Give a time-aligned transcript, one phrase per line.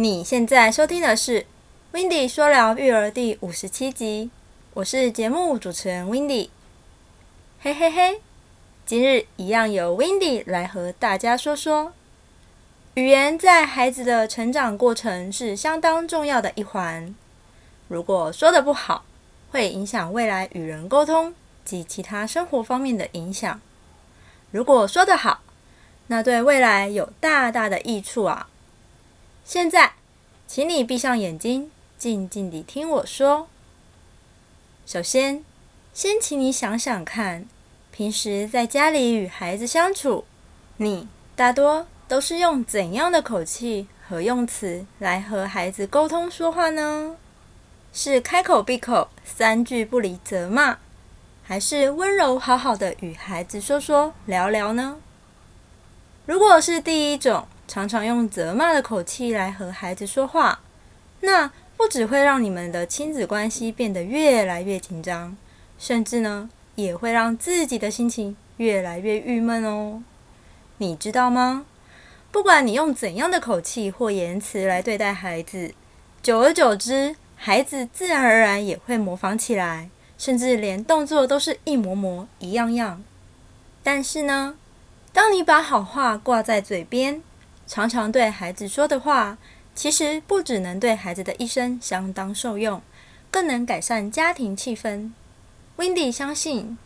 [0.00, 1.42] 你现在收听的是
[1.92, 4.30] 《w i n d y 说聊育儿》第五十七集，
[4.72, 6.50] 我是节目主持人 w i n d y
[7.60, 8.22] 嘿嘿嘿，
[8.86, 11.92] 今日一样由 w i n d y 来和大家说说，
[12.94, 17.14] 语言在孩子的成长过程是相当重要的一环。
[17.86, 19.04] 如果说的不好，
[19.50, 23.60] 会影响未来与人沟通及其他生活方面的影响；
[24.50, 25.42] 如果说的好，
[26.06, 28.48] 那对未来有大大的益处啊！
[29.52, 29.94] 现在，
[30.46, 33.48] 请你闭上眼睛，静静地听我说。
[34.86, 35.44] 首先，
[35.92, 37.48] 先请你想想看，
[37.90, 40.24] 平时在家里与孩子相处，
[40.76, 47.16] 你大多都是用怎样的口气和用词来和孩子沟通说话呢？
[47.92, 50.78] 是开口闭口三句不离责骂，
[51.42, 54.98] 还是温柔好好的与孩子说说聊聊呢？
[56.24, 60.58] 如果是第一种，常常用责骂的口气来和孩子说话，
[61.20, 65.36] 那不只会让你们的亲子关系变得越来越紧张，
[65.78, 70.02] 甚至呢，也会让自己的心情越来越郁闷哦。
[70.78, 71.64] 你知道吗？
[72.32, 75.72] 不管你用怎样的口气或言辞来对待孩子，
[76.20, 83.04] 久而久之，孩子自然而然也会模仿起来，甚至连动作都是一模模、一样样。
[83.84, 84.56] 但是呢，
[85.12, 87.22] 当你把好话挂在嘴边，
[87.70, 89.38] 常常对孩子说的话，
[89.76, 92.82] 其实不只能对孩子的一生相当受用，
[93.30, 95.12] 更能改善家庭气氛。
[95.76, 96.76] Wendy 相信，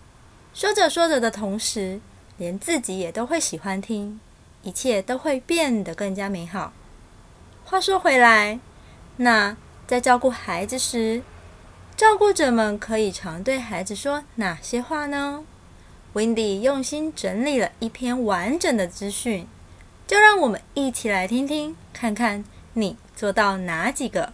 [0.52, 2.00] 说着说着的同时，
[2.36, 4.20] 连自己也都会喜欢听，
[4.60, 6.74] 一切都会变得更加美好。
[7.64, 8.60] 话说回来，
[9.16, 11.22] 那在照顾孩子时，
[11.96, 15.46] 照顾者们可以常对孩子说哪些话呢
[16.12, 19.48] ？Wendy 用心整理了一篇完整的资讯。
[20.06, 22.44] 就让我们一起来听听，看看
[22.74, 24.32] 你做到哪几个。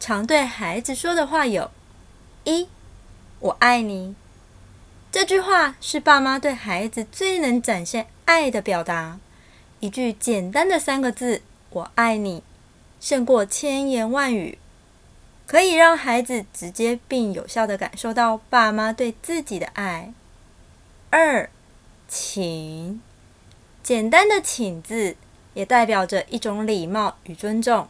[0.00, 1.70] 常对孩子说的话有：
[2.44, 2.68] 一，
[3.40, 4.14] 我爱你。
[5.12, 9.20] 这句话是爸妈对孩子最能展现爱的表达。
[9.78, 12.42] 一句简单的三个字“我爱你”，
[13.00, 14.58] 胜过千言万语，
[15.46, 20.12] 可以让孩子直接并有效的感受到爸妈对自己的爱。
[21.10, 21.48] 二，
[22.08, 23.00] 请。
[23.84, 25.14] 简单的“请”字，
[25.52, 27.86] 也代表着一种礼貌与尊重。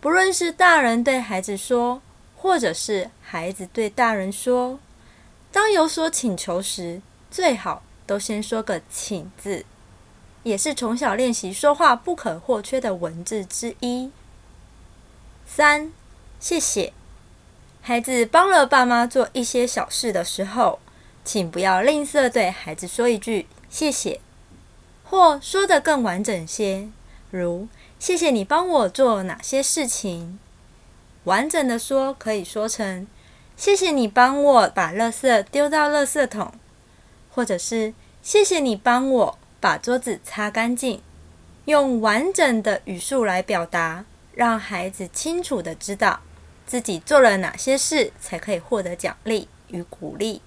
[0.00, 2.00] 不论是大人对孩子说，
[2.36, 4.78] 或者是孩子对大人说，
[5.50, 9.64] 当有所请求时，最好都先说个“请”字，
[10.44, 14.12] 也是从小练习说话不可或缺的文字之一。
[15.44, 15.92] 三，
[16.38, 16.92] 谢谢。
[17.82, 20.78] 孩子帮了爸妈做一些小事的时候，
[21.24, 24.20] 请不要吝啬对孩子说一句“谢谢”。
[25.08, 26.88] 或说的更完整些，
[27.30, 27.68] 如
[27.98, 30.38] “谢谢你帮我做哪些事情”。
[31.24, 33.06] 完整的说，可以说成
[33.56, 36.52] “谢谢你帮我把垃圾丢到垃圾桶”，
[37.32, 41.00] 或者是“谢谢你帮我把桌子擦干净”。
[41.66, 46.20] 用完整的语速来表达，让孩子清楚的知道
[46.64, 50.42] 自己做了哪些事，才可以获得奖励与鼓励。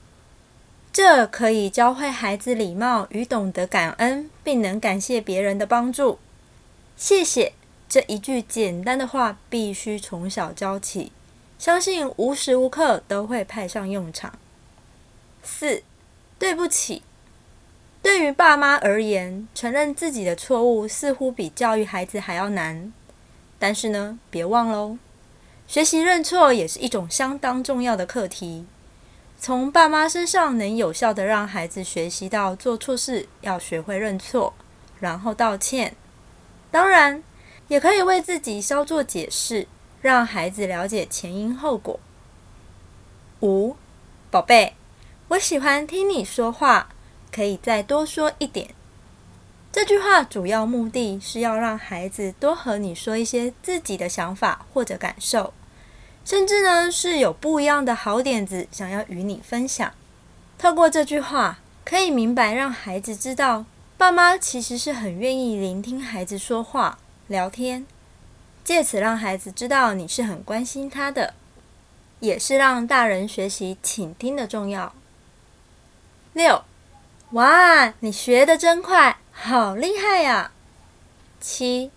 [0.91, 6.19] 这可以教会孩子礼貌与懂得感恩，并能感谢别人的帮助。
[6.97, 7.53] 谢谢
[7.87, 11.11] 这一句简单的话，必须从小教起，
[11.57, 14.33] 相信无时无刻都会派上用场。
[15.43, 15.83] 四，
[16.37, 17.03] 对不起。
[18.01, 22.91] 对于爸妈而言，承认自己的错误似乎比教育孩子还要难。
[23.57, 24.97] 但是呢，别忘喽，
[25.67, 28.65] 学习认错也是一种相当重要的课题。
[29.41, 34.53] 从爸妈身上能有效的让孩子学习到做错事要学会认错，
[34.99, 35.95] 然后道歉。
[36.69, 37.23] 当然，
[37.69, 39.65] 也可以为自己稍作解释，
[40.01, 41.99] 让孩子了解前因后果。
[43.39, 43.77] 五，
[44.29, 44.73] 宝贝，
[45.29, 46.89] 我喜欢听你说话，
[47.31, 48.75] 可以再多说一点。
[49.71, 55.53] 这句话主要目的是要让孩子多和你说一些自己的想法或者感受。
[56.29, 59.91] 甚至呢，是有不一样的好点子想要与你分享。
[60.59, 63.65] 透过这句话，可以明白让孩子知道，
[63.97, 67.87] 爸妈其实是很愿意聆听孩子说话、聊天，
[68.63, 71.33] 借此让孩子知道你是很关心他的，
[72.19, 74.93] 也是让大人学习倾听的重要。
[76.33, 76.63] 六，
[77.31, 80.51] 哇，你学的真快，好厉害呀！
[81.41, 81.89] 七，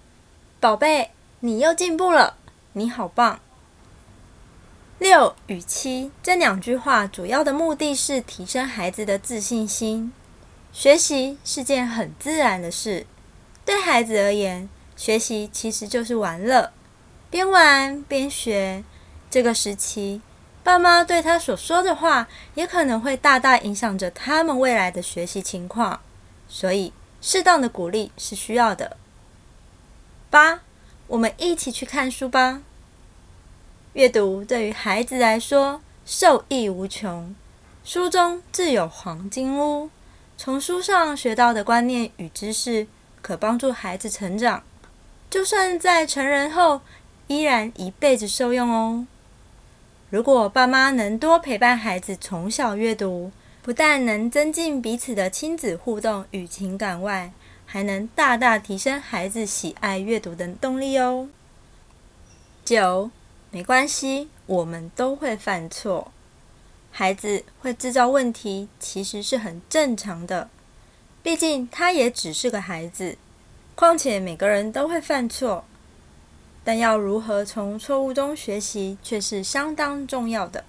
[0.58, 2.38] 宝贝，你又进步了，
[2.72, 3.38] 你好棒。
[5.02, 10.12] 六与七这两句话，主要的目的是提升孩子的自信心。
[10.72, 13.04] 学习是件很自然的事，
[13.64, 16.70] 对孩子而言，学习其实就是玩乐，
[17.28, 18.84] 边玩边学。
[19.28, 20.20] 这个时期，
[20.62, 26.00] 爸妈对他所说的话，也可能会大大影响着他们未来的学习情况。
[26.48, 28.96] 所以，适当的鼓励是需要的。
[30.30, 30.60] 八，
[31.08, 32.60] 我们一起去看书吧。
[33.94, 37.34] 阅读对于孩子来说受益无穷，
[37.84, 39.90] 书中自有黄金屋。
[40.38, 42.86] 从书上学到的观念与知识，
[43.20, 44.62] 可帮助孩子成长，
[45.28, 46.80] 就算在成人后，
[47.26, 49.06] 依然一辈子受用哦。
[50.08, 53.30] 如果爸妈能多陪伴孩子从小阅读，
[53.62, 57.30] 不但能增进彼此的亲子互动与情感外，
[57.66, 61.28] 还能大大提升孩子喜爱阅读的动力哦。
[62.64, 63.10] 九，
[63.54, 66.10] 没关系，我们都会犯错。
[66.90, 70.48] 孩子会制造问题，其实是很正常的。
[71.22, 73.18] 毕竟他也只是个孩子。
[73.74, 75.66] 况且每个人都会犯错，
[76.64, 80.64] 但要如何从错误中学习，却是相当重要的。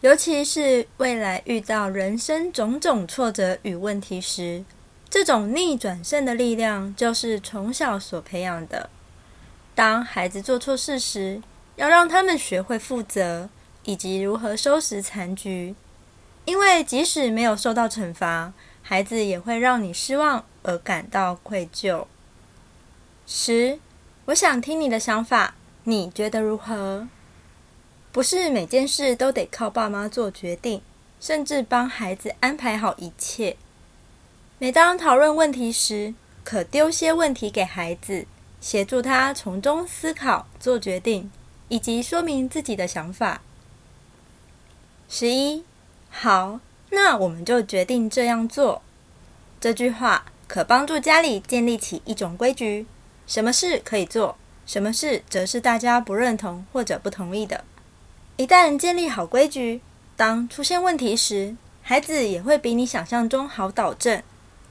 [0.00, 4.64] 尤其是未来遇到人生种种挫折与问题时，
[5.10, 8.88] 这种逆转胜的力量，就是从小所培养的。
[9.74, 11.42] 当孩子做错事时，
[11.78, 13.48] 要让他们学会负责。
[13.84, 15.74] 以及如何收拾残局，
[16.44, 18.52] 因为即使没有受到惩罚，
[18.82, 22.04] 孩子也会让你失望而感到愧疚。
[23.26, 23.78] 十，
[24.26, 25.54] 我想听你的想法，
[25.84, 27.08] 你觉得如何？
[28.12, 30.82] 不是每件事都得靠爸妈做决定，
[31.18, 33.56] 甚至帮孩子安排好一切。
[34.58, 36.12] 每当讨论问题时，
[36.44, 38.26] 可丢些问题给孩子，
[38.60, 41.30] 协助他从中思考、做决定，
[41.68, 43.40] 以及说明自己的想法。
[45.08, 45.64] 十一，
[46.10, 46.60] 好，
[46.90, 48.82] 那我们就决定这样做。
[49.60, 52.86] 这句话可帮助家里建立起一种规矩：
[53.26, 54.36] 什么事可以做，
[54.66, 57.64] 什么事则是大家不认同或者不同意的。
[58.36, 59.80] 一旦建立好规矩，
[60.16, 64.22] 当出现问题时，孩子也会比你想象中好导正。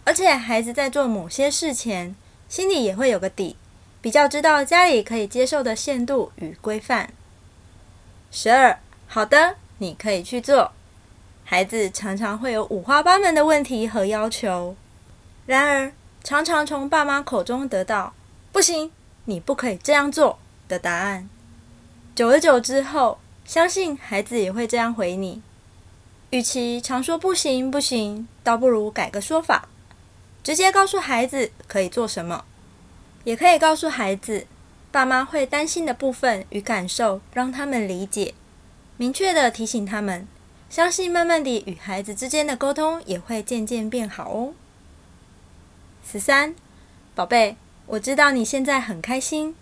[0.06, 2.16] 而且，孩子在做某些事前，
[2.48, 3.58] 心里也会有个底，
[4.02, 7.12] 比较知道家里可以接受的限度与规范。
[8.32, 9.56] 十二，好的。
[9.80, 10.72] 你可以去做。
[11.44, 14.76] 孩子常常会有五花八门的问题和要求，
[15.46, 18.14] 然而常常从爸妈口中得到
[18.52, 18.92] “不行，
[19.26, 21.30] 你不可以这样做”的答案。
[22.16, 25.44] 久而久之后，相信孩子也会这样回你。
[26.32, 29.70] 与其常说“不行，不行”，倒不如改个说法，
[30.44, 32.44] 直接告诉孩子可以做什么，
[33.28, 34.48] 也可以告诉孩子
[34.90, 38.34] 爸妈会担心的部分与感受，让他们理解。
[38.96, 40.26] 明确的提醒他们，
[40.70, 44.54] 相信慢慢地与孩子之间的沟通也会渐渐变好哦。
[46.10, 46.56] 十三，
[47.16, 47.58] 宝贝，
[47.88, 49.54] 我知道你现在很开心，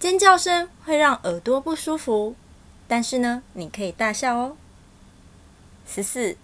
[0.00, 2.34] 尖叫声会让耳朵不舒服，
[2.88, 4.56] 但是呢，你可以大笑哦。
[5.86, 6.36] 十四，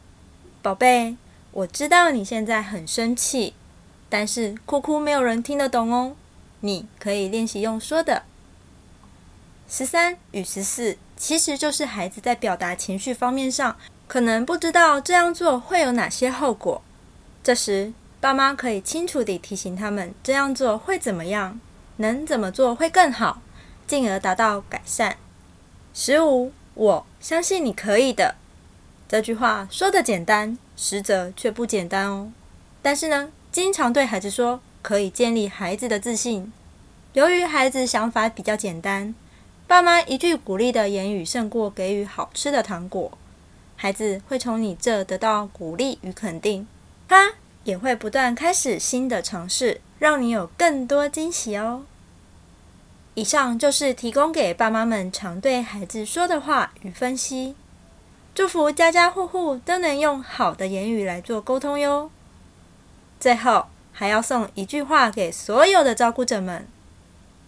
[0.62, 1.16] 宝贝，
[1.50, 3.54] 我知道你现在很生气，
[4.08, 6.14] 但是哭哭没有人听得懂哦，
[6.60, 8.22] 你可以练习用说的。
[9.68, 10.96] 十三与十四。
[11.20, 16.80] 其实就是孩子在表达情绪方面上，可能不知道这样做会有哪些后果。
[17.42, 21.58] 这时，爸妈可以清楚地提醒他们这样做会怎么样，
[21.96, 23.42] 能怎么做会更好，
[23.84, 25.16] 进而达到改善。
[25.92, 28.36] 十五，我相信你可以的。
[29.08, 32.30] 这句话说的简单，实则却不简单哦。
[32.80, 36.50] 但是呢，经常对孩子说，可以建立孩子的自信。
[37.12, 39.14] 由于孩子想法比较简单。
[39.66, 43.12] 爸妈一句鼓励的言语胜过给予好吃的糖果，
[43.76, 46.66] 孩子会从你这得到鼓励与肯定，
[47.06, 51.82] 他也会不断开始新的尝试，让你有更多惊喜哦。
[53.12, 57.54] 以上就是提供给爸妈们常对孩子说的话与分析，
[58.34, 62.10] 祝福家家户户都能用好的言语来做沟通哟。
[63.20, 63.66] 最后
[63.98, 66.64] 还要送一句话给所有的照顾者们，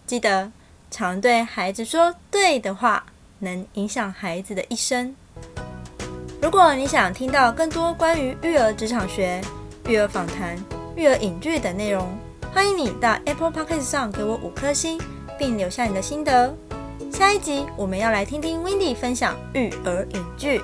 [0.05, 0.51] 记得。
[0.91, 3.05] 常对孩子说对的话，
[3.39, 5.15] 能影响孩子的一生。
[6.43, 9.41] 如果你想听到更多关于育儿职场学、
[9.87, 10.57] 育儿访谈、
[10.97, 12.05] 育儿影剧等内容，
[12.53, 15.01] 欢迎你到 Apple Podcast 上给我五颗星，
[15.39, 16.53] 并留下你的心得。
[17.13, 20.61] 下一集我们要来听听 Wendy 分享育儿影剧，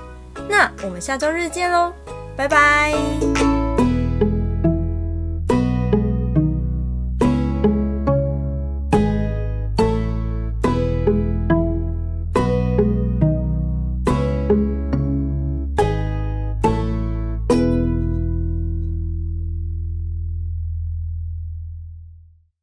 [0.49, 1.93] 那我们下周日见喽，
[2.37, 3.56] 拜拜。